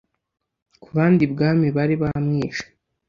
[0.81, 2.65] ku bandi ibwami bari bamwishe